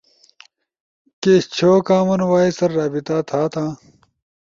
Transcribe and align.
کی 1.21 1.33
چھو 1.55 1.71
کامن 1.87 2.21
وائس 2.31 2.53
ست 2.59 2.69
رابطہ 2.77 3.17
تھاتا؟ 3.29 3.65